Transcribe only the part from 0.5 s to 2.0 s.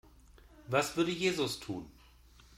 Was würde Jesus tun?